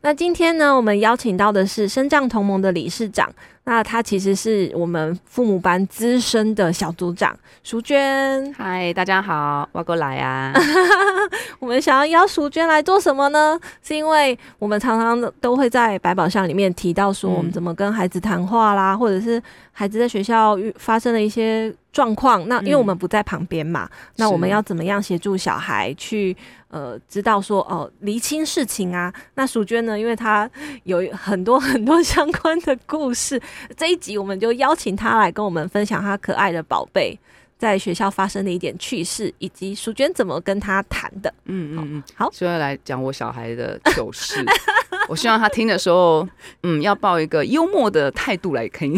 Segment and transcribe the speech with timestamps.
[0.00, 3.28] 那今天呢，我们邀请到的是身障同盟的理事长。
[3.64, 8.50] 那他其实是我们父母班资深的小组长淑娟。
[8.54, 10.54] 嗨，大家好，我过来啊。
[11.60, 13.60] 我们想要邀淑娟来做什么呢？
[13.82, 19.42] 是因为我们常常都会在百宝箱里面提到说，我们怎么跟孩子谈话啦，嗯、或者是
[19.72, 22.46] 孩子在学校遇发生了一些状况。
[22.46, 26.36] 那因为我们不在旁边嘛，嗯、那我们要怎么样协助小孩去？
[26.70, 29.10] 呃，知道说哦，厘清事情啊。
[29.36, 30.48] 那淑娟呢，因为她
[30.84, 33.40] 有很多很多相关的故事，
[33.74, 37.18] 这一集我们就邀请她来跟我们分享她可爱的宝贝
[37.58, 41.32] 在学校发生的一点趣事，以及淑娟怎么跟他谈的。
[41.46, 44.44] 嗯嗯嗯，好，就要来讲我小孩的糗事。
[45.08, 46.26] 我希望他听的时候，
[46.62, 48.92] 嗯，要抱一个幽默的态度来听，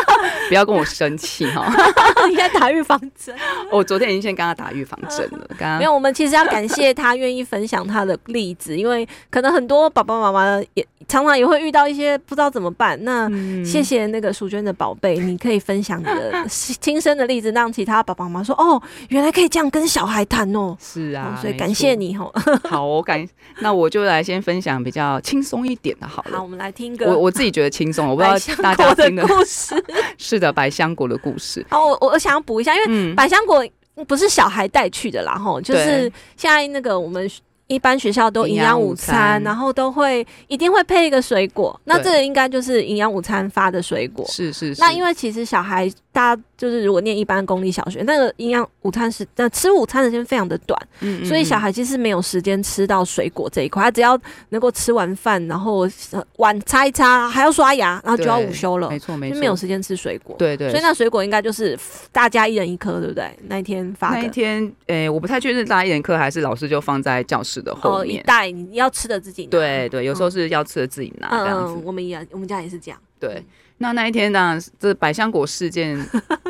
[0.48, 1.66] 不要跟我生气哈。
[2.28, 3.34] 应该打预防针。
[3.70, 5.46] 我昨天已经先跟他打预防针了。
[5.58, 13.02] 刚刚没有，我们其实要感谢他愿意分享他的例子，因为可能很多爸爸妈妈也常常也会遇到一些不知道怎么办。
[13.02, 13.28] 那
[13.64, 20.76] 谢谢那个淑娟的宝贝，你可以分享你的亲身的例子，让其他爸爸妈妈说哦，原来可以这样跟小孩谈哦。
[20.78, 22.30] 是啊，所以感谢你哦。
[22.68, 23.26] 好，我感
[23.60, 25.66] 那我就来先分享比较轻松。
[25.66, 29.74] 一点的好了，好，我们来听个我我自己觉得轻松，我不知道大家听的故事。
[30.18, 31.64] 是的，百香果的故事。
[31.72, 33.64] 哦，我我想要补一下，因为百香果
[34.06, 37.30] 不是小孩带去的啦，吼，就是现在那个我们。
[37.66, 44.22] 一般学校都营养午餐，然后都会一定会配一个水果，那这个应该就是营养午餐发的水果。
[44.28, 44.80] 是是是。
[44.82, 54.16] 那因为其实小孩大家就是如果念一般公立小学，那个营养午餐时那吃午餐的时间非常的短，嗯所以小孩其实没有时间吃到水果这一块，他只要
[54.50, 55.88] 能够吃完饭，然后
[56.36, 58.88] 碗擦一擦，还要刷牙，然后就要午休了。
[58.88, 60.36] 没错没错，就没有时间吃水果。
[60.38, 60.70] 对，对对。
[60.70, 61.76] 所以那水果应该就是
[62.12, 63.28] 大家一人一颗，对不对？
[63.48, 64.18] 那一天发的。
[64.18, 67.64] 那一天，诶、欸，我不太确定大家一人一颗还是老师就放在教室。
[67.64, 69.48] 的后面，哦，一袋你要吃的自己拿。
[69.48, 71.72] 对对，有时候是要吃的自己拿这样子。
[71.74, 73.00] 嗯，我们也我们家也是这样。
[73.18, 73.42] 对，
[73.78, 75.98] 那那一天当然，这百香果事件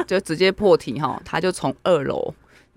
[0.07, 2.35] 就直接破题哈，他就从二楼。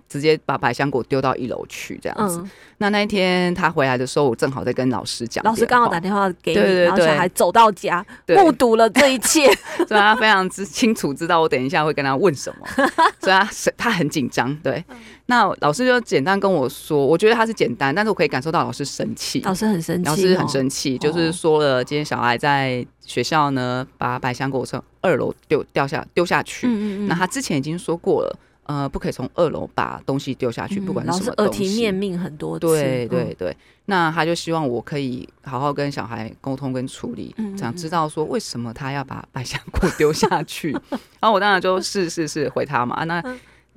[0.10, 2.40] 直接把百香果丢到一楼去，这样子。
[2.40, 9.48] 嗯、那那一天他回来的时候，我正好在跟老师讲，老师刚好打电话给你，然后小孩走到家，目睹了这一切，
[9.88, 12.66] 所以他非常之清楚知道我等一下会跟他问什么，
[13.20, 14.56] 所以他他很紧张。
[14.58, 28.40] 对，嗯、那老师就简单跟我说，我觉得他是简单，但是我可以感受到老师生气，老师很生气，老师很生气，哦、就是说了今天小孩在学校呢把百香果从二楼丢掉下丢下去，嗯嗯嗯，那他之前已经说过了。
[28.68, 31.64] 呃，不可以从二楼把东西丢下去，不管是什么东西。
[31.64, 32.68] 耳提面命很多次。
[32.68, 40.72] 对对对，那他就希望我可以好好跟小孩沟通跟处理，想知道说为什么他要把百香果丢下去。
[41.20, 43.04] 然后我当然就是是是回他嘛。
[43.06, 43.24] 那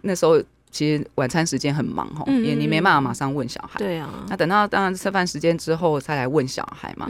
[0.03, 3.78] 那时候其实晚餐时间很忙哈，也你没办法马上问小孩。
[3.78, 4.25] 对啊。
[4.28, 7.07] 那等到当然吃饭时间之后再来问小孩嘛。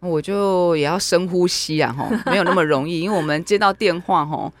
[0.00, 4.52] 我就也要深呼吸啊哈，没有那么容易，因为我们接到电话哈。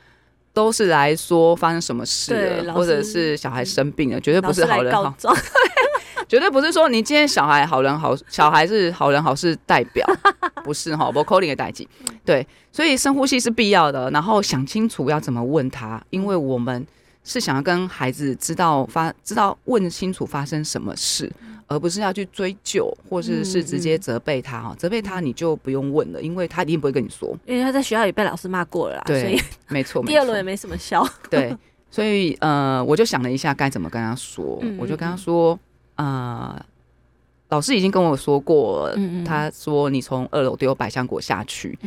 [0.54, 5.14] 都是来说发生什么事了，或者是小孩生病了，绝对不是好人好。
[5.20, 5.30] 对，
[6.26, 10.06] 绝对不是说你今天小孩好人好，小孩是好人好事代表，
[10.64, 11.86] 不是哈，不 calling 的代际。
[12.24, 16.86] 对，所以深呼吸是必要的，然后想清楚要怎么问他，因为我们
[17.24, 21.30] 是想要跟孩子知道发，知道问清楚发生什么事。
[21.66, 29.02] 而不是要去追究，或是是直接责备他哈，责备他你就不用问了，因为他一定不会跟你说，因为他在学校也被老师骂过了啦。
[29.06, 31.06] 对，所以没错， 第二轮也没什么效。
[31.30, 31.56] 对，
[31.90, 35.58] 所以呃，我就想了一下该怎么跟他说，我就跟他说，
[35.96, 36.64] 呃，
[37.48, 41.78] 老师已经跟我说过了，他说你从二楼丢百香果下去，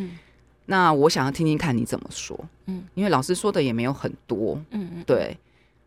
[0.65, 5.37] 那我想要听听看你怎么说，嗯，因为老师说的也没有很多，嗯嗯，对，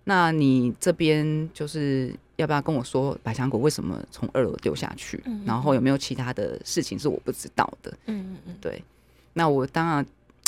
[0.05, 2.15] 那你这边就是。
[2.37, 5.23] 要不要跟我说百香果为什么从二楼丢下去？
[5.27, 7.93] 嗯、然后有没有其他的事情是我不知道的？
[8.07, 8.83] 嗯嗯嗯，对。
[9.35, 10.07] 那我当然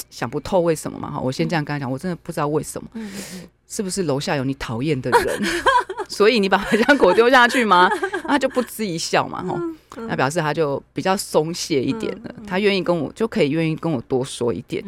[0.08, 1.10] 想不透为什么嘛。
[1.10, 2.88] 哈，我先这样跟他讲，我真的不知道为什么。
[2.94, 5.42] 嗯嗯，是不是楼下有你讨厌的人，
[6.08, 7.90] 所以你把百香果丢下去吗？
[8.26, 9.42] 他就不知一笑嘛。
[9.42, 9.60] 哈，
[10.08, 14.82] 那表示他就比较松懈一点了，他愿意跟我就可以愿意跟我多说一点。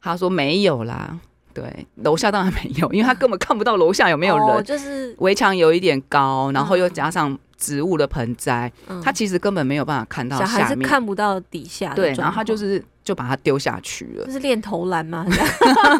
[0.00, 1.18] 他说没有啦。
[1.54, 4.46] 对，楼下当然没有，因为他根本看不到楼下有没有人。
[4.46, 11.94] 哦、就是围墙有一点高，然后又加上植物的盆栽，嗯、他其实根本没有办法看到下面，小孩是看不到底下。
[11.94, 14.24] 对，然后他就是就把它丢下去了。
[14.26, 15.24] 这是练投篮吗？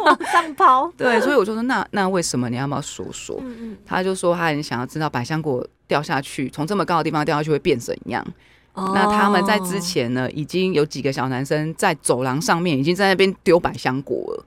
[0.04, 0.92] 往 上抛。
[0.96, 3.38] 对，所以我就说，那那为什么你要不要说说？
[3.40, 8.26] 嗯嗯，他就说他很想要知道百香果掉下去，从这么高的地方掉下去会变怎样。
[8.72, 14.44] 哦、那他们在之前呢，已经有几个小男生在走廊上面已经在那边丢百香果了。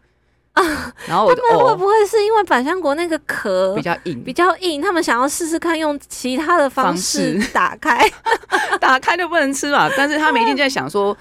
[0.57, 8.09] 啊， 然后我他们会不会是因为百香果那个壳比较硬，比较硬，他们想要试试看用其他的方式 打开，
[8.79, 9.89] 打开就不能吃嘛？
[9.95, 11.15] 但是他们一定在想说。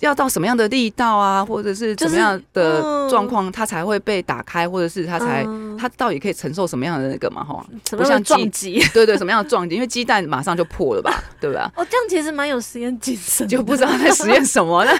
[0.00, 5.46] 要到什么样的力道啊，或者是怎么样的状况，它才会被打开，或者是它才
[5.78, 7.42] 它到底可以承受什么样的那个嘛？
[7.42, 9.76] 哈，不像撞击，对对，什么样的撞击？
[9.76, 11.72] 因为鸡蛋马上就破了吧，对吧？
[11.74, 14.92] 哦，这样其实蛮有实验精神，就不知道在实验什么呢。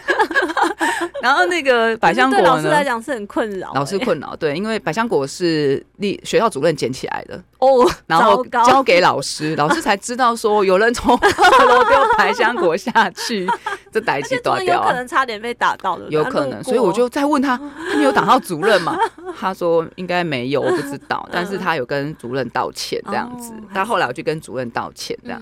[1.22, 7.42] 然后那个百香果呢，对老师来讲是很困扰，老师困扰，对，因为百香果是立学校主任捡起来的。
[7.58, 13.48] 哦，然后交给老师，老师才知道说有人从 二楼丢百香果下去。
[13.90, 18.98] 这代志断掉，有可能差点被打到的，有可能，所以我就再问他，他没有打到主任嘛？
[19.38, 23.52] 他说应该没有，我不知道，但是他有跟主任道歉这样子。
[23.72, 25.40] 但后来我就跟主任道歉这样，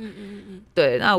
[0.74, 1.18] 对，那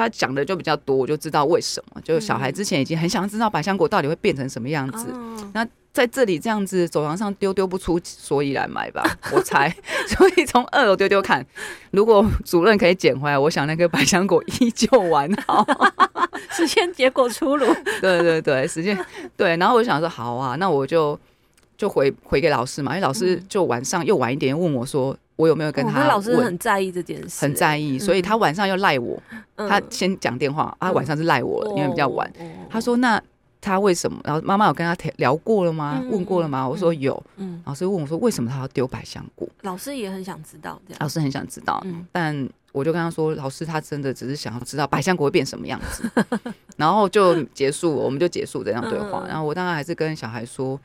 [0.00, 5.06] 他讲的就比较多，我就知道为什么，就小孩之前已经很想知道百香果到底会变成什么样子，
[5.52, 5.66] 那。
[5.94, 9.72] 在这里这样子走廊上丢丢不出所以然来吧， 我猜。
[10.08, 11.46] 所以从二楼丢丢看，
[11.92, 15.64] 如果主任可以捡回来，我想那个百香果依旧完好。
[16.50, 17.64] 实验结果出炉。
[18.00, 18.98] 对对对，实验
[19.36, 19.56] 对。
[19.56, 21.16] 然后我就想说，好啊，那我就
[21.78, 26.08] 就回回给老师嘛，因为老师就晚上又晚一点问我说，我有没有跟他问？
[26.08, 29.20] 老师很在意这件事，很在意，所以他晚上要赖我。
[29.56, 32.30] 他先讲电话他，晚上是赖我了，因为比较晚。
[32.68, 33.22] 他说那。
[33.66, 34.20] 他为什么？
[34.22, 35.98] 然后妈妈有跟他聊过了吗？
[36.02, 36.64] 嗯、问过了吗？
[36.64, 37.24] 嗯、我说有。
[37.36, 39.48] 嗯，老师问我说，为什么他要丢百香果？
[39.62, 40.78] 老师也很想知道。
[40.98, 46.06] 老师很想知道，嗯、但我就跟他说，老师他真的只是想要知道百香果会变什么样子。
[46.76, 49.22] 然后就结束，我们就结束这样对话。
[49.24, 50.78] 嗯、然后我当然还是跟小孩说，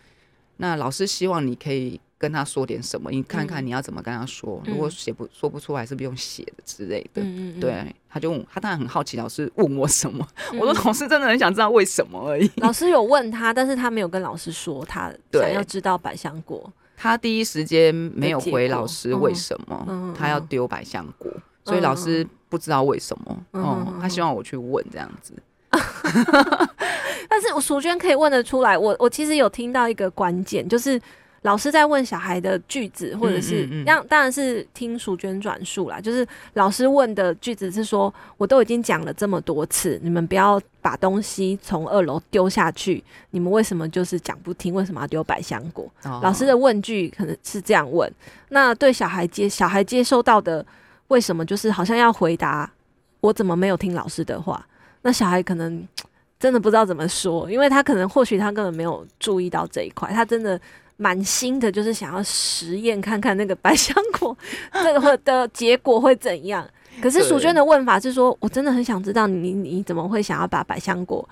[0.55, 1.99] 那老师希望你可以。
[2.19, 4.61] 跟他说点什么，你看看你要怎么跟他说。
[4.65, 7.21] 嗯、如果写不说不出来，是不用写的之类的。
[7.21, 10.27] 嗯嗯对，他就问他当然很好奇，老师问我什么？
[10.51, 12.51] 嗯、我说老师真的很想知道为什么而已。
[12.61, 16.71] 老师有问他，但是他没有跟老师说他想要知道百香果。
[16.97, 23.45] 他第一时间没有回老师为什么他要丢百香果，嗯、所以老师不知道为什么。
[23.51, 25.33] 哦、嗯，他希望我去问这样子。
[27.29, 30.99] 但是我 淑娟可以问得出来，我我其实有听到一个关键就是。
[31.43, 35.99] 老师在问小孩的句子，或者是让，当然是听淑娟转述啦。
[36.01, 44.73] 就是老师问的句子是说：“我都已经讲了这么多次，你们不要把东西从二楼丢下去，你们为什么就是讲不听？
[44.73, 45.89] 为什么要丢百香果？”
[46.21, 48.11] 老师的问句可能是这样问。
[48.49, 50.65] 那对小孩接小孩接收到的，
[51.07, 52.69] 为什么就是好像要回答
[53.21, 54.65] 我怎么没有听老师的话？
[55.03, 55.87] 那小孩可能
[56.37, 60.59] 真的不知道怎么说，因为他可能或许他根本没有注意到这一块，他真的。
[61.01, 64.37] 满心的就是想要实验看看那个百香果
[64.83, 66.67] 这个的结果会怎样。
[67.01, 71.27] 可是淑娟的问法是说，我真的很想知道你你怎么会想要把百香果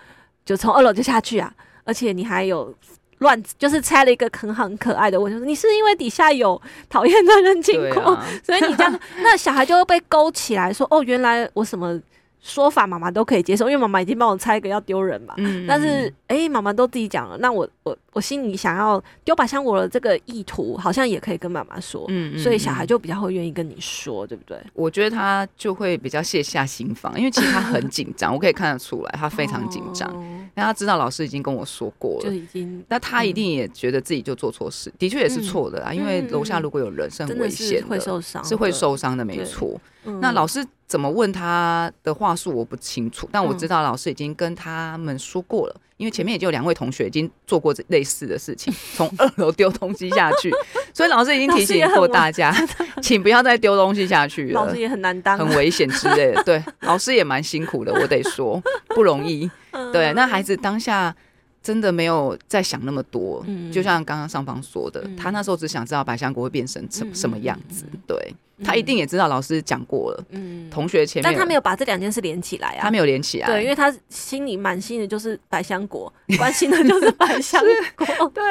[0.45, 1.53] 就从二楼就下去啊？
[1.83, 2.73] 而且你还有
[3.17, 11.99] 乱就是猜了一个很很可爱的问题，你是因为底下有讨厌的人经过，啊、 所以你这样，那小孩就会被勾起来说，哦，原来我什么。
[12.39, 15.33] 说法妈妈都可以接受，因为妈妈已经帮我猜一个要丢人嘛。
[15.37, 22.05] 嗯，但是哎，妈妈都自己讲了，那我我我心里想要丢把香我的这个意图，好像也可以跟妈妈说。
[22.09, 24.61] 嗯，所以小孩就比较会愿意跟你说，对不对？
[24.73, 30.11] 我觉得他就会比较卸下心防，因为其实他很紧张，我可以看得出来，他非常紧张。
[30.13, 32.83] 因为他知道老师已经跟我说过了，就已经。
[32.89, 35.93] 那他一定也觉得自己就做错事，的确也是错的啊。
[35.93, 39.79] 因为楼下如果有人是很危险的，会受伤，是会受伤的，没错。
[40.19, 40.65] 那老师。
[40.87, 50.49] 怎么问他的话术我不清楚，但我知道老师已经跟他们说过了，嗯、因为前面也就有两位同学已经做过这类似的事情，从二楼丢东西下去，
[50.93, 52.55] 所以老师已经提醒过大家，
[53.01, 54.53] 请不要再丢东西下去了。
[54.53, 56.43] 老师也很难当，很危险之类的。
[56.43, 59.49] 对，老师也蛮辛苦的，我得说不容易。
[59.91, 61.15] 对，那孩子当下。
[61.63, 67.83] 真的没有再想那么多，嗯、就像刚刚上方说的，嗯、他那时候只想知道百香果会变成什什么样子。
[67.91, 77.63] 嗯、对，嗯、他一定也知道老师讲过了，嗯、同学前面，但他没有把这两件事连起来啊，他没有连起来，对，因为他心里满心的就是百香果，关心的就是百 香
[77.95, 78.43] 果，对，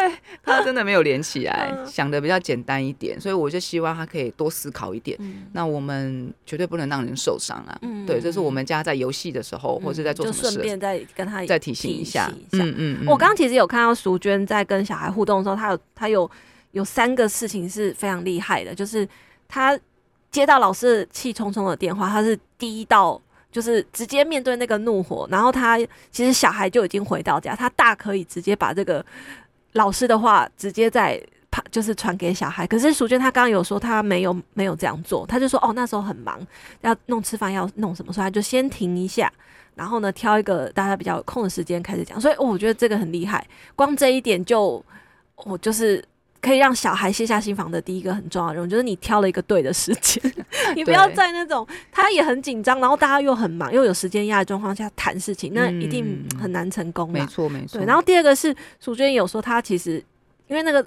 [0.45, 5.17] 他真的没有连起来，嗯、想的比较简单一点，所以我就希望他可以多思考一点。
[5.21, 12.99] 嗯、那我们绝对不能让人受伤啊，嗯、对，这是我们家在游戏的时候，嗯、或是在做什么事，顺便再跟他再提醒一下，嗯嗯。
[13.03, 16.31] 嗯我刚刚其实有看到淑娟在跟小孩互动的时候，她有她有
[16.73, 19.09] 有三个事情是非常厉害的，就是
[19.49, 19.79] 她
[20.37, 25.79] 接到老师气冲冲的电话，他是第一道，就是直接面对那个怒火，然后他
[26.11, 29.05] 其实小孩就已经回到家，他大可以直接把这个
[29.73, 31.63] 老师的话直接在他。
[31.71, 36.39] 就是传给小孩，可是淑娟她刚刚有说她没有没有这样做，她就说哦那时候很忙，
[36.83, 39.33] 要弄吃饭要弄什么，所以她就先停一下，
[39.75, 43.43] 然后呢挑一个大家比较有空的时间开始讲，所以、我觉得这个很厉害，
[43.75, 44.85] 光这一点就
[45.37, 46.05] 我、就是
[46.47, 50.23] 可以让小孩卸下心防的第一个很重要的任务，就是你挑了一个对的时间，
[50.77, 57.11] 你不要在那种他也很紧张，然后大家又很忙又有时间压力状况下谈事情，那一定很难成功。
[57.11, 57.79] 没错没错。
[57.81, 60.03] 对，然后第二个是淑娟有说她其实
[60.47, 60.87] 因为那个。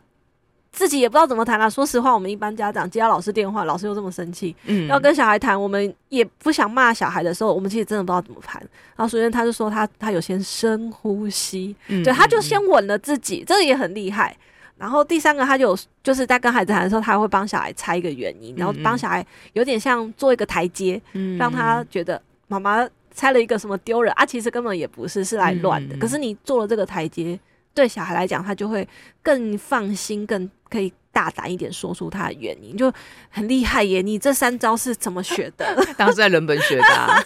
[0.72, 1.70] 自己也不知道怎么谈了、啊。
[1.70, 8.62] 说实话，我们一般家长接到老师电话，老师又这么生气，嗯，要跟小孩谈，我们也不想骂小孩的时候，我们其实真的不知道怎么谈。
[8.96, 14.38] 然后首先他就说他他有先深呼吸，嗯、对，他就先稳了自己，这个也很厉害。
[14.80, 25.96] 然后第三个，他就就是在跟孩子谈的时候，他会帮小孩猜一个原因，然后帮小孩有点像做一个台阶，嗯，让他觉得妈妈猜了一个什么丢人啊，其实根本也不是，是来乱的。
[25.96, 27.40] 嗯、可是你做了这个台阶。
[27.72, 28.86] 对小孩来讲，他就会
[29.22, 32.92] 更放心，更可以大胆一点说出他的原因，就
[33.30, 34.02] 很厉害耶！
[34.02, 35.78] 你这三招是怎么学的？
[35.96, 37.24] 当时在人本学的、啊，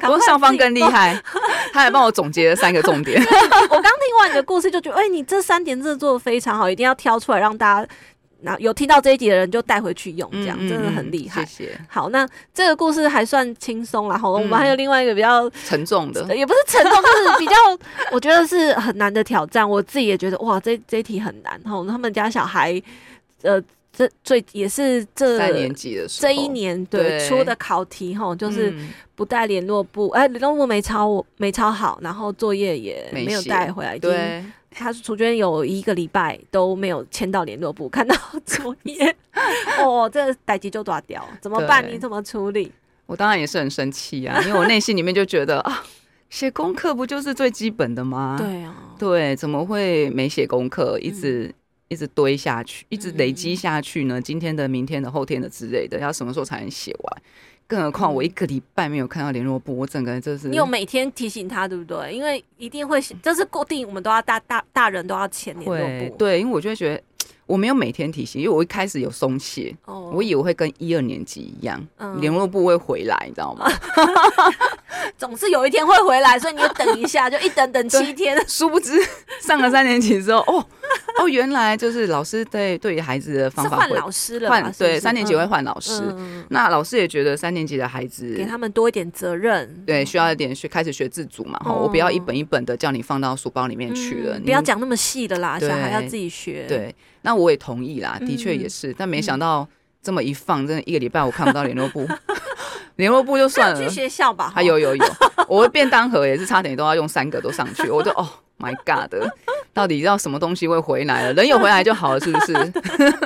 [0.00, 1.20] 不过上方更厉害，
[1.72, 3.20] 他还帮我总结了三个重点。
[3.20, 7.88] 我刚听完你的故事，就觉得，哎，你这三点真的做的非常好，一定要挑出来让大家。
[8.42, 11.44] 那有听到这一集的人就带回去用，这样、嗯、真的很厉害。
[11.44, 11.78] 谢谢。
[11.90, 14.16] 好，那这个故事还算轻松啦。
[14.16, 17.54] 好，我们还有另外一个比较沉重的，也不是沉重，就是比较
[18.10, 19.68] 我觉得是很难的挑战。
[19.68, 21.60] 我自己也觉得哇，这这一题很难。
[21.64, 22.80] 哈，他们家小孩，
[23.42, 28.74] 呃，这最也是这三年级的时候，这一年对，对出的考题哈，就是
[29.14, 34.44] 不带联络簿，哎、嗯，联络簿没抄，没抄好，然后作业也没有带回来，对。
[34.72, 38.14] 他楚娟有一个礼拜都没有签到联络簿，看到
[38.46, 39.16] 作业，
[39.80, 41.84] 哦，这个代志就抓掉，怎么办？
[41.92, 42.70] 你怎么处理？
[43.06, 45.82] 我当然也是很生气啊，因为我内心里面就觉得啊，
[46.28, 48.36] 写功课不就是最基本的吗？
[48.38, 51.54] 对啊，对，怎么会没写功课，一直、嗯、
[51.90, 54.20] 一直堆下去，一直累积下去呢？
[54.20, 57.22] 今天的、明天的、后天的之类的，要什么时候才能写完？
[57.66, 60.48] 更何况我一个礼拜没有看到联络簿，我整个人就是。
[60.48, 62.14] 你有每天提醒他，对不对？
[62.14, 66.16] 因为一定会，就是固定，我们都要大大大人都要签联络簿。
[66.16, 67.02] 对，因为我就会觉得
[67.46, 71.84] 我没有每天提醒，因为我一开始有松懈，哦、我以为会跟一二年级一样，
[72.20, 73.68] 联络簿会回来，你知道吗？
[75.18, 78.40] 总是有一天会回来，所以你就等一下，就一等等七天。
[78.48, 78.96] 殊不知
[79.40, 80.64] 上了三年级之后，哦。
[81.18, 86.02] 哦，原来就是老师对对于孩子的方法换老师了，换对三年级会换老师，
[86.48, 96.64] 那老师也觉得三年级的孩子给他们多一点责任，对，需要一点学开始学自主嘛，哈，我不要一本一本的叫你放到书包里面去了，不要讲那么细的啦，小孩要自己学。
[96.66, 99.68] 对，那我也同意啦，的确也是，但没想到
[100.02, 102.06] 这么一放，真的一个礼拜我看不到联络簿，
[102.96, 105.04] 联络簿就算了，去学校吧，还有有有，
[105.48, 108.28] 我便当盒也是差点都要用三个都上去，我就哦。
[108.62, 109.10] My God，
[109.72, 111.32] 到底要什么东西会回来了？
[111.32, 112.52] 人有回来就好了，是不是？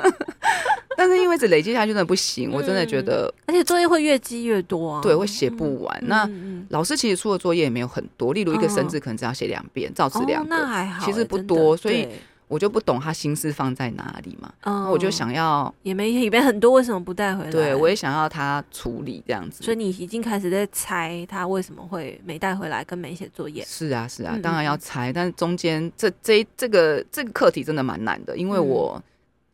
[0.97, 5.01] 但是因为这累积下去真的不行，我真的觉得，而且作业会越积越多啊。
[5.03, 6.03] 对，会写不完。
[6.07, 6.25] 那
[6.69, 12.09] 老师其实出的作业也没有很多，例如一个生字可能只要写两遍，造词两个，那还好，其实不多，所以。
[12.47, 17.51] 我就不懂他心思放在哪里嘛，嗯，我就想要也没也没很多，为什么不带回来？
[17.51, 19.63] 对，我也想要他处理这样子。
[19.65, 23.65] 所以你已经开始在猜他为什么会没带回来跟没写作业？
[23.65, 29.03] 是啊，是啊，当然要猜，但是中间这这这个这个课题真的蛮难的，因为我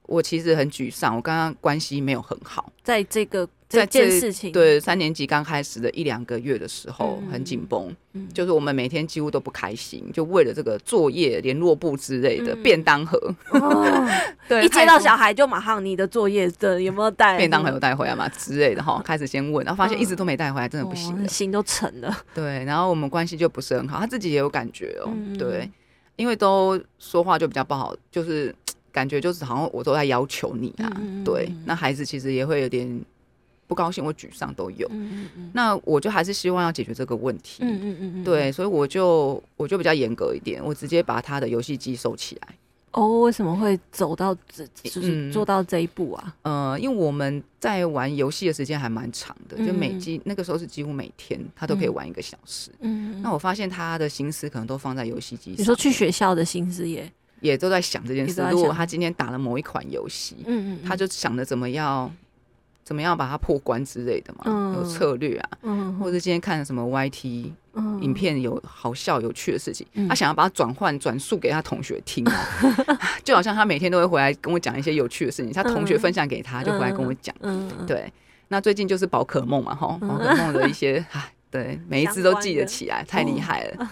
[0.07, 3.49] 我其实很沮丧，我跟他关系没有很好，在这个。
[3.71, 7.95] 这件事情，对三年级刚开始的一两个月的时候很紧绷，
[8.35, 13.17] 就是我们每天几乎都不开心，就为了这个作业、联络簿之类的便当盒。
[14.49, 17.37] 对，一接到小孩就马上你的作业的有没有带？
[17.37, 18.29] 便当盒有带回来吗？
[18.31, 22.13] 之类的哈，开始先问，然后发现一直都没带回来，真的不行，心都沉了。
[22.35, 25.09] 对，然后我们关系就不是很好，他自己也有感觉哦。
[25.39, 25.71] 对，
[26.17, 28.53] 因为都说话就比较不好，就是
[28.91, 30.91] 感觉就是好像我都在要求你啊。
[31.25, 33.01] 对，那孩子其实也会有点。
[33.71, 42.49] 不高兴或沮丧都有，嗯嗯嗯，那我就还是希望要解决这个问题，嗯嗯嗯，对，所以我就我就比较严格一点，我直接把他的游戏机收起来。
[42.91, 46.35] 哦，为什么会走到这，就是做到这一步啊？
[46.43, 52.73] 嗯、呃，因为我们在玩游戏的时间还蛮长的，嗯、就每几那个时候是几乎每天他都可以玩一个小时。
[52.81, 55.61] 嗯，那我发现他的心思可能都放在游戏机上。
[55.61, 57.09] 你说去学校的心思也
[57.41, 58.43] 也都在想这件事。
[58.51, 62.13] 如果他今天打了某一款游戏，嗯，嗯嗯，他就想着怎么样。
[62.91, 64.43] 怎么样把它破关之类的嘛？
[64.47, 72.45] 嗯、有策略啊，嗯、或者今天看什么 YT、嗯、影片，有好笑有趣的事情，嗯、他想要把它转换转述给他同学听，啊、
[73.23, 77.33] 就好像他每天都会回来跟我讲一些有趣的事情，他同学分享给他，就回来跟我讲。
[77.43, 78.13] 嗯、对，
[78.49, 83.89] 那最近就是宝可梦嘛，哈，宝可梦的一些， 哎，对，每一只都记得起来，太厉害了。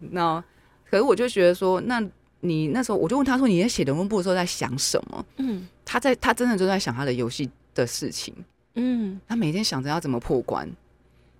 [0.00, 0.42] 那
[0.90, 2.02] 可是我就觉得说，那
[2.40, 5.24] 你那时候我就问他说，你在写人物部的时候在想什么？
[5.36, 7.48] 嗯，他在他真的就在想他的游戏
[7.80, 8.34] 的事情。
[8.74, 10.68] 嗯，他每天想着要怎么破关，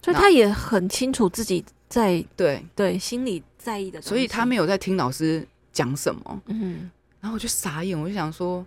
[0.02, 6.42] 所以他也很清楚自己在对对心里在意的，所以他没有在听老师讲什么。
[6.46, 8.66] 嗯，然后我就傻眼，我就想说，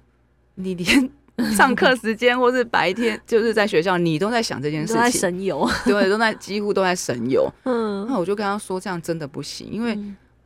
[0.56, 1.10] 你连
[1.56, 7.52] 上课时间或是白天就是在学校，你都在想这件事情，都在神游，对，都在几乎都在神游。
[7.66, 9.98] 嗯，那我就跟他说，这样真的不行，因为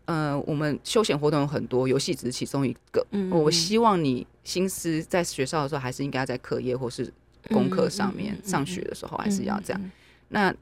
[0.06, 3.06] 呃，我们休闲活动有很多，游戏只是其中一个。
[3.12, 7.12] 嗯，我希望你心思在学校的时候，还是应该在课业或是。
[7.50, 9.92] 功课上面，嗯嗯嗯、上学的时候还是要这样。
[10.28, 10.54] 那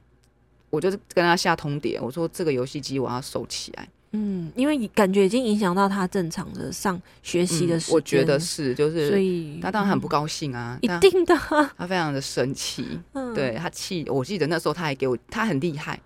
[0.70, 3.88] 我就是跟他下通牒，我说这个游戏机我要收起来。
[4.12, 7.94] 嗯，因为感觉已经影响到他正常的上学习的时间、嗯。
[7.96, 11.34] 我觉得是，就是，所以他当然很不高兴啊，嗯、一定的，
[11.76, 13.00] 他非常的生气。
[13.14, 16.00] 嗯、对他气，我记得那时候他还给我，他很厉害。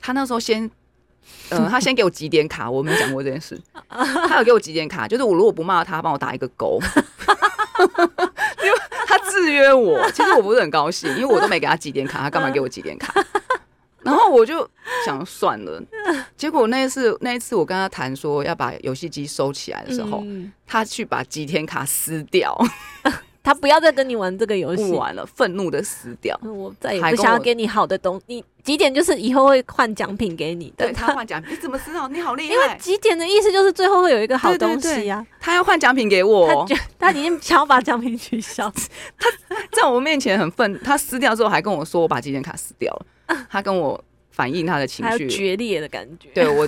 [0.00, 0.70] 他那时候先，
[1.50, 3.60] 呃， 他先给我几点卡，我没讲过这件事。
[3.90, 6.80] 他有给我几点卡，就是我如果不骂他，帮我打一个勾。
[8.64, 13.12] 因为他制约我，其实我不是很高兴，因为我都没给他几点卡，他干嘛给我几点卡？
[14.02, 14.68] 然后我就
[15.06, 15.82] 想算了。
[16.36, 22.54] 结果那一次，那一次我跟他谈说要把游戏机收起来的时候，嗯、他去把几天卡撕掉。
[23.44, 26.36] 他不要再跟你玩这个游戏，不玩了，愤怒的撕掉。
[26.42, 28.24] 我再也不想要给你好的东西。
[28.26, 30.86] 你几点就是以后会换奖品给你的。
[30.86, 32.08] 对， 他换奖品，你怎么知道？
[32.08, 32.54] 你好厉害！
[32.54, 35.24] 因为几点的意思就是最后会有一个好东西呀。
[35.38, 38.72] 他要换奖品给我，他他已经想要把奖品取消。
[39.20, 39.28] 他
[39.70, 43.46] 在我面前很愤，他撕掉之后还跟我说我把几点卡撕掉了。
[43.50, 46.30] 他跟我反映他的情绪， 决裂的感觉。
[46.34, 46.66] 对我。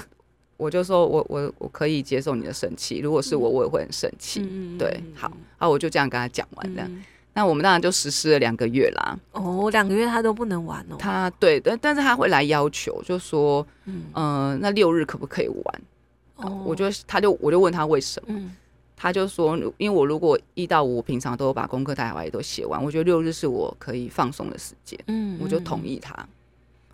[0.56, 4.40] 我就说我我我可以接受你的生气，如果是我，我也会很生气。
[4.42, 6.88] 嗯、对，好，啊我就这样跟他讲完这样。
[6.90, 9.18] 嗯、那我们当然就实施了两个月啦。
[9.32, 10.96] 哦，两个月他都不能玩哦。
[10.98, 15.82] 他对，但但是他会来要求，就说，嗯、呃，那六日可不可以玩？
[16.36, 18.56] 哦，我就他就我就问他为什么，嗯、
[18.96, 24.98] 他就说，因为我如果一到五平常都把功课带回来都写完，我觉得六日是我可以放松的时间。
[25.08, 26.14] 嗯，我就同意他。
[26.14, 26.28] 哎、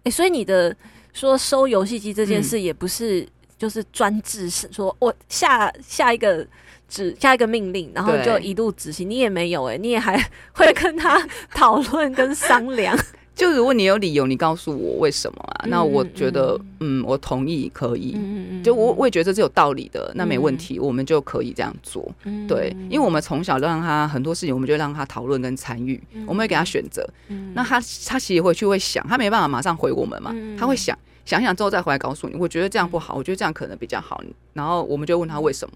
[0.04, 0.76] 欸，所以你的
[1.12, 3.28] 说收游戏机这件事也不是、嗯。
[3.62, 6.44] 就是专制，是说我下下一个
[6.88, 9.08] 指下一个命令，然后就一路执行。
[9.08, 10.20] 你也没有哎、欸，你也还
[10.52, 12.98] 会跟他 讨论跟商量。
[13.36, 15.62] 就如果你有理由，你告诉我为什么啊？
[15.62, 18.14] 嗯、那我觉得，嗯，嗯，我同意可以。
[18.16, 22.12] 嗯嗯就我我也觉得这是有道理的，那没问题，嗯、我们就可以这样做。
[22.24, 27.08] 嗯、对，因为我们从小让他很多事情，我们就让他讨论跟参与，嗯、我们会给他选择。
[27.28, 30.98] 嗯、那他他其实回去会想，他没办法马上回我们嘛，嗯、他会想。
[31.24, 34.20] 想想之后再回来告诉你，我觉得这样不好，我觉得这样可能比较好。
[34.52, 35.74] 然后我们就问他为什么，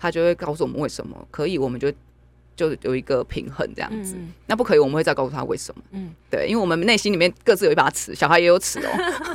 [0.00, 1.92] 他就会告诉我们为什么可以，我们就
[2.56, 4.16] 就有一个平衡这样子。
[4.46, 5.82] 那不可以，我们会再告诉他为什么。
[5.90, 8.90] 嗯，对，因为我们内心里面各自有一把尺，小孩也有尺哦。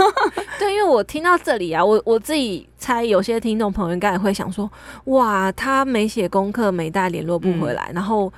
[0.58, 4.70] 对，因为我听到这里啊，我我自己猜，有些听众朋友应该也会想说，
[5.06, 8.34] 哇，他没写功课，没带联络不回来，然后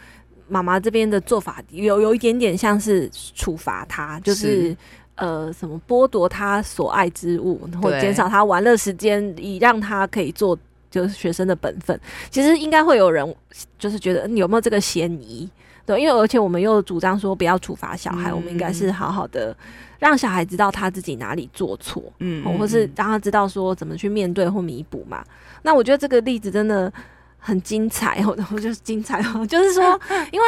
[0.49, 4.75] 妈妈这边的做法有有一点点像是处罚他，就是。
[5.15, 10.57] 呃，什么剥夺他所爱之物，或减少他玩乐时间，以让他可以做
[10.89, 11.99] 就是学生的本分。
[12.31, 13.35] 其实应该会有人
[13.77, 15.47] 就是觉得你有没有这个嫌疑？
[15.85, 19.55] 对，因为而且我们又主张说不要处罚小孩，嗯、我们应该是好好的
[19.99, 25.23] 让小孩知道他自己哪里做错，嗯，或是让他知道说怎么去面对或弥补嘛。
[25.61, 26.91] 那我觉得这个例子真的
[27.37, 29.83] 很精彩，然后 就是精彩哦，就是说，
[30.31, 30.45] 因为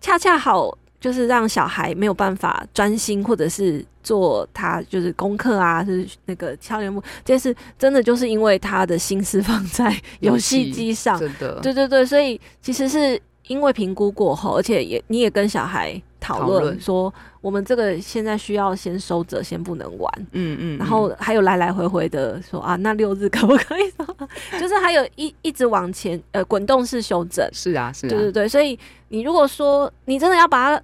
[0.00, 0.76] 恰恰好。
[1.04, 17.12] 就是让小孩没有办法专心，或者是做他就是功课啊，是那个敲联幕，这是真的，就是因为他的心思 放在 游戏机上，真的，对对对，所以其实是因为评估过后，而且也你也跟小孩讨论说，
[17.42, 23.92] 我们这个现在需要先收着，先不能玩，嗯，嗯嗯，然后还有来来回回的说啊，那六日可不可以？
[24.58, 30.82] 就是还有一一直往前呃滚动式修正，是啊是啊，对对对，所以你如果说你真的要把它。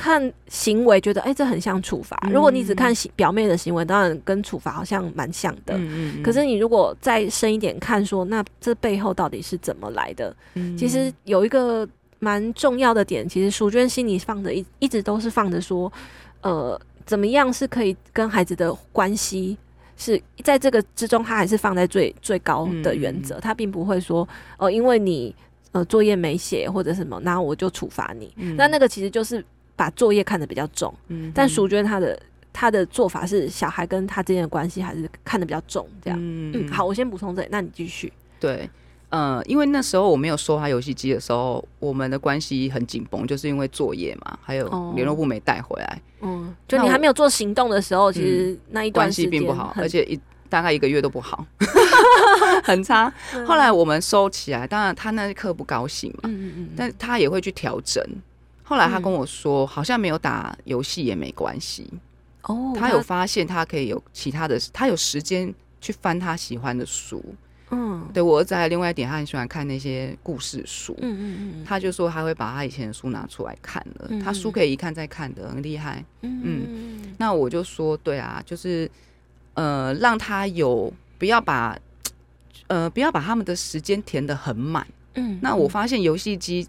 [0.00, 2.18] 看行为，觉得哎、欸，这很像处罚。
[2.32, 5.76] 如果你只看表面的行为，当然跟处罚好像蛮像的。
[5.76, 6.22] 嗯嗯。
[6.22, 10.34] 可是你如果再深一点看说，说那这背后到底是怎么来的？
[10.54, 10.74] 嗯。
[10.74, 11.86] 其实有一个
[12.18, 15.92] 蛮重要的点，其实淑娟心里放着一一直都是放着说，
[16.40, 19.54] 呃，怎么样是可以跟孩子的关系
[19.98, 23.38] 是在这个之中，他还是放在最最高的原则。
[23.38, 24.22] 他并不会说，
[24.56, 25.36] 哦、呃，因为你
[25.72, 28.32] 呃作业没写或者什么，那我就处罚你。
[28.36, 28.56] 嗯。
[28.56, 29.44] 那那个其实就是。
[29.80, 32.20] 把作业看得比较重，嗯，但淑娟她的
[32.52, 38.12] 她的做法是小孩跟他之间的关系还是看得比较重，这样，嗯，嗯，好，我先补充这里，那你继续。
[38.38, 38.68] 对，
[39.08, 46.02] 呃，因为那时候我没有收他游戏机的时候，我们的关系很紧绷，就是因为作业嘛，还有联络部没带回来。
[46.20, 51.46] 嗯，就你还没有做行动的时候，其实那一段关系并不好，而且一大概一个月都不好，
[52.62, 53.10] 很差。
[53.46, 58.04] 后来我们收起来，当然他那一刻不高兴嘛，嗯嗯，但他也会去调整。
[58.70, 61.90] 后来他跟我说，好像没有打游戏也没关系。
[62.44, 67.20] 哦，他有发现他可以有其他的，他有时间去翻他喜欢的书。
[67.72, 70.96] 嗯，对，我儿子还有另外一点，他很喜欢看那些故事书。
[71.02, 76.04] 嗯嗯嗯，他就说他会把他以前的书拿出来看了，嗯、他书可以一看再看的，很厉害。
[76.22, 78.88] 嗯嗯，那我就说，对啊，就是
[79.54, 81.76] 呃，让他有不要把
[82.68, 84.86] 呃不要把他们的时间填的很满。
[85.14, 86.66] 嗯，那我发现游戏机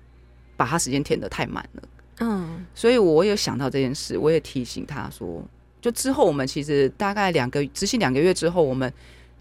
[0.62, 1.84] 把他时间填的太满了。
[2.20, 5.44] 嗯，所以我有想到这件事，我也提醒他说，
[5.82, 8.94] 就之后我们其实大概两个执行两个月之后，我们。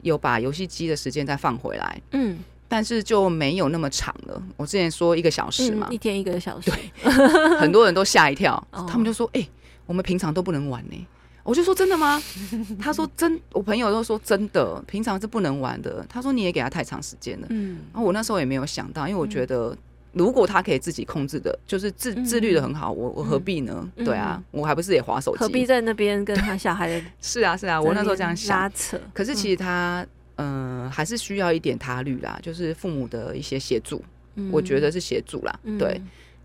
[0.02, 4.42] 有把游戏机的时间再放回来，嗯，但是就没有那么长了。
[4.56, 7.12] 我之前说一个小时嘛，嗯、一天一个小时，对，
[7.58, 9.50] 很多人都吓一跳， 哦、他们就说：“哎、欸，
[9.84, 11.06] 我们平常都不能玩呢。”
[11.44, 12.18] 我就说：“真的吗？”
[12.80, 19.76] 他说：“真。”我朋友都说：“真的，平常是不能玩的。”他说：“你也给他太长时间了。”嗯，然后我那时候也没有想到，因为我觉得。
[20.12, 23.88] 如果他可以自己控制的，就是自自律的很好，我我何必呢？
[23.96, 25.38] 对啊，我还不是也划手机？
[25.38, 27.04] 何必在那边跟他小孩的？
[27.22, 28.58] 是啊是啊，我那时候这样想。
[28.58, 29.00] 拉扯。
[29.14, 30.04] 可是其实他
[30.36, 34.02] 嗯还是需要一点他律啦，就是父母的一些协助，
[34.50, 35.60] 我觉得是协助啦。
[35.78, 36.02] 对，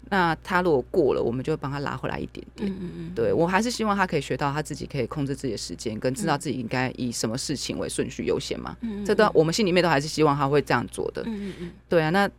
[0.10, 2.70] 那他如果过了，我们就帮他拉回来一点点。
[2.70, 8.78] 嗯嗯对，我还是希望他可以学到他自己可以控制自己的时间，跟知道自己应该以什么事情为顺序优先嘛。
[8.82, 11.24] 嗯这都我们心里面都还是希望他会这样做的。
[11.26, 12.30] 嗯嗯对啊，那。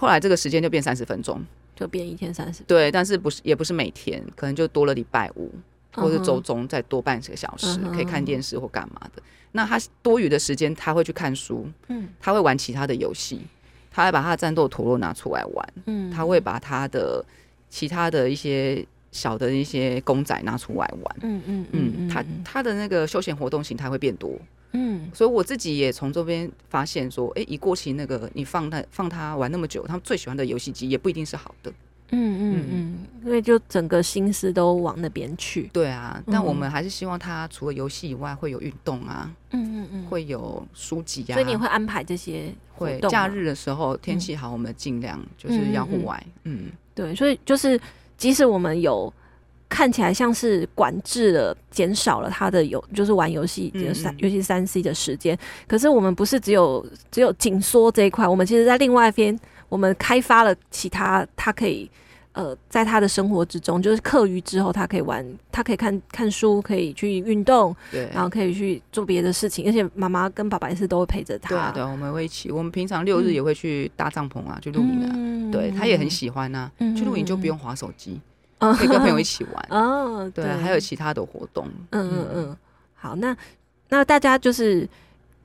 [0.00, 2.62] 后来这个时间就变三十分钟，就变一天三十。
[2.68, 5.50] 对，但是不是也不是每天，可能就多了礼拜五
[5.92, 9.20] 或者周中再多半个小时，可以看电视或干嘛的。
[9.50, 13.40] 那他多余的时间，他会去看书，嗯，他会玩其他的游戏，
[13.90, 17.24] 他会把他的战斗陀螺拿出来玩，嗯，他会把他的
[17.68, 24.38] 其他的一些小的一些公仔拿出来玩，嗯嗯嗯，嗯，他他的那个休闲活动形态会变多。
[24.72, 31.72] 嗯，所以我自己也从这边发现说，哎、欸，已过期那个你放他放他玩那么久，他们最喜欢的游戏机也不一定是好的。
[32.10, 35.68] 嗯嗯嗯，所以就整个心思都往那边去。
[35.72, 41.34] 对啊，但我们还是希望他除了游戏以外会有运动啊，嗯嗯嗯，会有书籍啊。
[41.34, 46.26] 所以你会安排这些会假日的时候天气好，我们尽量就是要户外。
[46.44, 47.78] 嗯，对，所以就是
[48.16, 49.12] 即使我们有。
[49.68, 55.38] 看起来像是管制了，减少了他的游就是玩游戏，就是三尤其是三 C 的时间。
[55.66, 61.90] 可是我们不是只有只有紧缩这一块，我们其实在另外一边，我们开发了其他，他可以
[62.32, 69.66] 呃，在他的生活之中，就是课余之后，他可以玩，他可以看看书，可以去运动，对，然后可以去做别的事情。
[69.66, 71.48] 而且妈妈跟爸爸也是都会陪着他。
[71.48, 72.50] 对啊，对啊，我们会一起。
[72.50, 75.12] 我们平常六日也会去搭帐篷啊，去露营啊。
[75.14, 78.20] 嗯、对，他也很喜欢啊，嗯、去露营就不用滑手机。
[78.58, 81.66] 可以跟朋友一起玩 哦，对，还有其他的活动。
[81.90, 82.56] 嗯嗯嗯，
[82.94, 83.36] 好，那
[83.88, 84.88] 那大家就是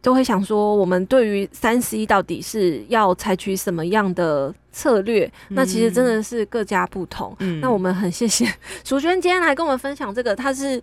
[0.02, 5.32] 都会想说，我们对于三 C 到底是要采取什么样的策略？
[5.50, 7.36] 那其实真的是各家不同。
[7.40, 8.46] 嗯，那我们很谢谢
[8.84, 10.82] 淑娟今天来跟我们分享这个，她是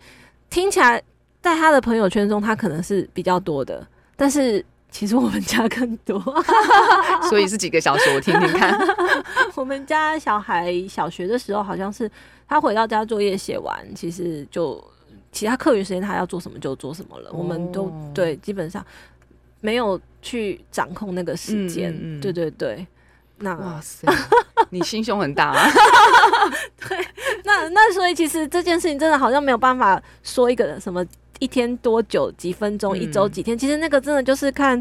[0.49, 1.03] 听起来
[1.41, 4.65] 在她的朋友圈中，她可能是比较多的，但是。
[4.91, 6.21] 其实我们家更多，
[7.29, 8.77] 所以是几个小时，我听听看。
[9.55, 12.11] 我们家小孩小学的时候，好像是
[12.49, 14.83] 他回到家作业写完，其实就
[15.33, 17.31] 其他课余时间他要做什么就做什么了。
[17.31, 18.85] 哦、我们都对，基本上
[19.61, 21.91] 没有去掌控那个时间。
[21.93, 22.87] 嗯嗯嗯对对对，
[23.39, 24.07] 那哇塞，
[24.71, 25.71] 你心胸很大啊。
[26.89, 26.99] 对，
[27.45, 31.05] 那那所以其实这件事情真的好像没有办法说一个什么。
[31.41, 32.31] 一天多久？
[32.39, 32.97] 几分钟？
[32.97, 33.57] 一周几天？
[33.57, 34.79] 嗯、其实那个真的就是看，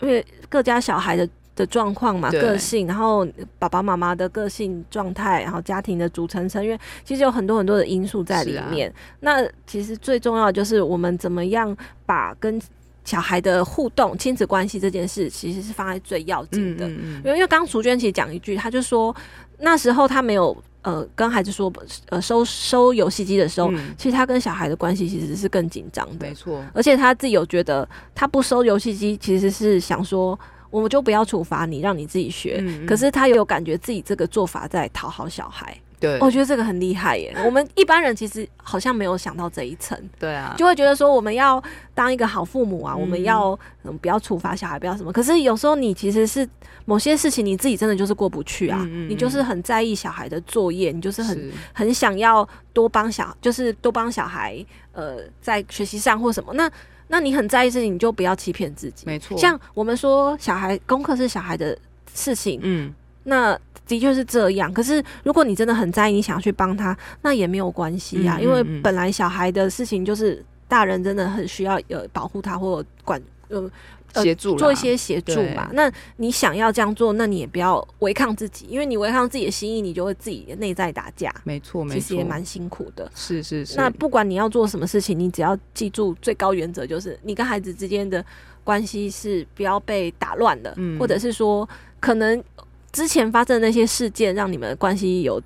[0.00, 3.24] 因为各家小孩的的状况嘛，个性，然后
[3.58, 8.90] 爸爸妈妈的个性状态，然后家庭的组成成员，其实有很多很多的因素在里面。
[8.90, 12.60] 啊、那其实最重要的就是我们怎么样把跟
[13.04, 16.88] 小孩的互动、亲子关系这件事，其实是放在最要紧的。
[16.88, 19.14] 因为、嗯嗯嗯、因为刚刚淑娟其实讲一句，她就说
[19.58, 20.56] 那时候她没有。
[20.82, 21.72] 呃，跟孩子说，
[22.10, 26.62] 呃，收收游戏机的时候，嗯、其实他跟小孩的关系其实是更紧张的，没错。
[26.74, 30.38] 而且他自己有觉得，他不收游戏机，其实是想说，
[30.70, 32.58] 我们就不要处罚你，让你自己学。
[32.60, 35.76] 嗯嗯，可是他有感觉自己这个做法在讨好小孩。
[36.02, 37.32] 对，我觉得这个很厉害耶。
[37.44, 39.98] 我们一般人其实好像没有想到这一层。
[40.18, 41.62] 对啊，就会觉得说我们要
[41.94, 45.12] 当一个好父母啊，我们要嗯不要处罚小孩，不要什么。
[45.12, 46.46] 可是有时候你其实是
[46.84, 56.52] 某些事情你自己真的就是过不去啊，你就是很在意小孩的作业，你就是很很想要多帮小，就是多帮小孩呃在学习上或什么。
[56.54, 56.68] 那
[57.08, 59.04] 那你很在意事情，你就不要欺骗自己。
[59.06, 61.76] 没错，像我们说小孩功课是小孩的
[62.14, 62.92] 事情，嗯，
[63.24, 64.72] 那的确是这样。
[64.72, 73.70] 可是如果你真的很在意，你想要去帮他，那也没有关系呀，嗯嗯嗯，因为本来小孩的事情就是大人真的很需要呃保护他或管呃。
[74.16, 75.70] 协助、呃、做一些协助嘛？
[75.72, 81.34] 那你想要这样做，那你也不要违抗自己，因为你违抗自己的心意，你就会自己内在打架。
[81.44, 83.10] 没错，没错，其实也蛮辛苦的。
[83.14, 83.74] 是是是。
[83.74, 88.22] 那不管你要做什么事情，你只要记住最高原则，就是你跟孩子之间的
[88.62, 91.66] 关系是不要被打乱的，嗯，或者是说，
[91.98, 92.44] 可能
[92.92, 95.40] 之前发生的那些事件让你们的关系有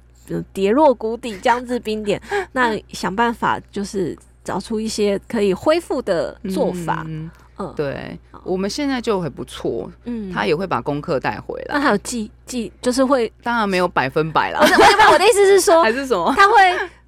[0.53, 2.21] 跌落谷底、将至冰点，
[2.53, 7.05] 那想办法就是找出一些可以恢复的做法。
[7.07, 9.91] 嗯嗯，对，我们现在就很不错。
[10.05, 11.77] 嗯，他也会把功课带回来。
[11.77, 14.61] 那还有记记，就是会，当然没有百分百啦。
[14.61, 16.35] 不是，我我的意思是说， 还是什么？
[16.37, 16.55] 他会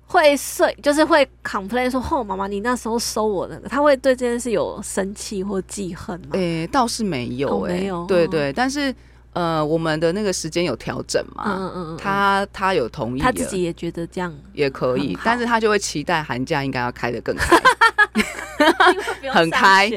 [0.07, 6.29] 会睡，就是会 complain 说：“哦，妈妈，你那时候收我那个。”他会对这件事有生气或记恨吗？
[6.33, 8.07] 诶，倒是没有，哎，没有。
[8.07, 8.94] 对对，但是
[9.38, 11.44] 呃，我们的那个时间有调整嘛？
[11.46, 11.96] 嗯嗯嗯。
[11.96, 17.57] 他他有同意，他自己也觉得这样也可以，但是他就会期待寒假应该要开的更开。
[19.33, 19.88] 很开，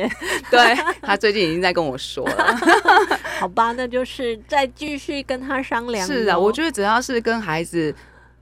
[0.52, 2.56] 对，他最近已经在跟我说了。
[3.42, 6.06] 好吧，那就是再继续跟他商量。
[6.06, 7.92] 是啊，我觉得只要是跟孩子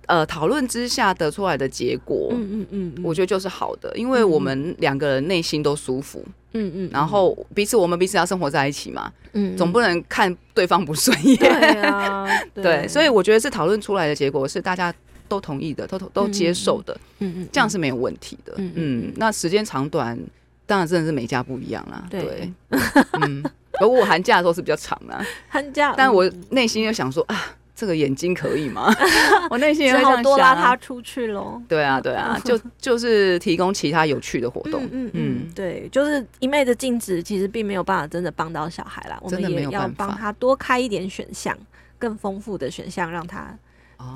[0.10, 14.94] 呃讨论之下得出来的结果，嗯嗯嗯，我觉得就是好的，因为我们两个人内心都舒服，嗯嗯，然后彼此我们彼此要生活在一起嘛，嗯，总不能看对方不顺眼，对啊， 对，所以我觉得是讨论出来的结果是大家。
[15.30, 19.14] 都同意的，都都接受的，嗯嗯，这样是没有问题的，嗯嗯。
[19.18, 20.20] 那时间长短，
[20.66, 22.52] 当然真的是每家不一样啦，对，
[23.22, 23.44] 嗯。
[23.80, 28.94] 而我寒假的时候是比较长啦，寒假，但我内心又想说啊，这个眼睛可以吗？
[29.50, 31.62] 我内心也会想多拉他出去喽。
[31.66, 39.18] 对啊，对啊， 就就是提供其他有趣的活动，嗯嗯，对，就是一昧的禁止，其实并没有办法真的帮到小孩啦。
[39.22, 41.58] 我们也要帮他多开一点选项，
[41.98, 43.58] 更丰富的选项，让他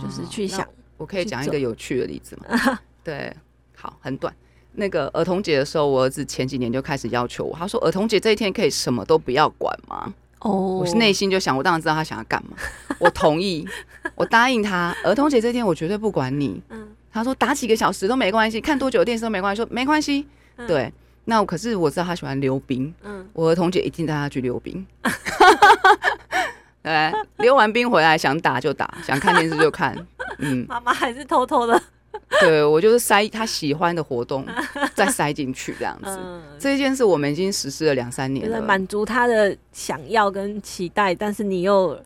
[0.02, 0.67] 就是去想。
[0.97, 2.80] 我可以讲一个有趣的例子吗？
[3.02, 3.34] 对，
[3.78, 4.36] 好，很短。
[4.73, 12.56] 那个儿童节的时候，我儿子前几年就开始要求我，他说：“儿童节这一天可以什么都不要管吗？”哦，我是内心就想，我当然知道他想要干嘛。
[12.99, 13.67] 我同意，
[14.15, 16.62] 我答应他，儿童节这天我绝对不管你。
[16.69, 20.27] 嗯，他说打几个小时都没关系，看多久的电视都没关系，说没关系。
[20.67, 20.91] 对，
[21.25, 22.93] 那我可是我知道他喜欢溜冰。
[23.03, 24.86] 嗯，我儿童节一定带他去溜冰。
[26.84, 29.95] 对，溜完冰回来想打就打，想看电视就看。
[30.39, 31.82] 嗯，妈妈还是偷偷的。
[32.39, 34.45] 对，我就是塞他喜欢的活动，
[34.93, 36.10] 再塞进去这样子。
[36.10, 41.99] 嗯、这件事我们已经实施了两三年了，满足他的想要跟期待，但是你又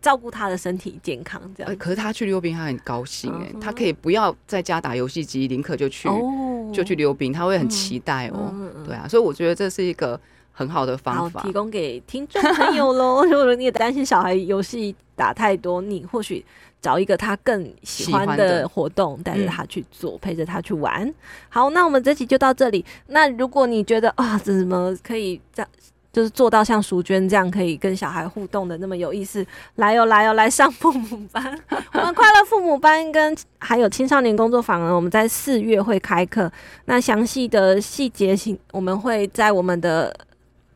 [0.00, 1.76] 照顾他的身体健康，这样。
[1.76, 8.52] 可是他去溜冰，他很高兴哎，嗯、他可以不要在家打游戏机，宁可就去、哦、就去溜冰，他会很期待哦。
[8.84, 10.18] 对啊，所以我觉得这是一个
[10.52, 13.24] 很好的方法，提供给听众朋友喽。
[13.28, 16.44] 如果你也担心小孩游戏打太多，你或许。
[16.86, 21.12] 找一个他更喜欢的活动，带着他去做，嗯、陪着他去玩。
[21.48, 22.84] 好，那我们这期就到这里。
[23.08, 25.68] 那如果你觉得啊，这怎么可以这样，
[26.12, 29.44] 就是做到像淑娟这样，可以跟小孩互动的那么有意思？
[29.74, 31.58] 来哦，来哦，来上父母班。
[31.94, 36.48] 我们快乐父母班跟还有青少年工作坊呢，我们在四月会开课。
[36.84, 40.16] 那详细的细节，请我们会在我们的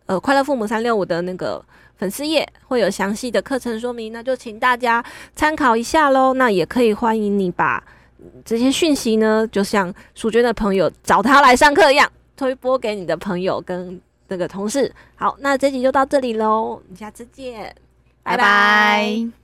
[0.07, 1.65] 呃快乐父母三六五的那个。
[2.01, 5.05] 粉丝页会有详细的课程说明，那就请大家
[5.37, 6.33] 参考一下喽。
[6.33, 7.85] 那也可以欢迎你把
[8.43, 14.91] 这些讯息呢，就像淑娟的朋友找他来上课一样，推播给你的朋友跟那个同事。
[15.15, 17.77] 好，那这集就到这里喽，下次见，
[18.23, 19.40] 拜拜。